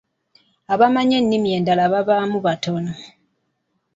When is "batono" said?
2.45-2.93